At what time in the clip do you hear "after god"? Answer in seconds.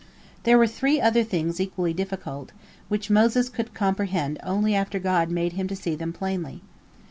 4.73-5.29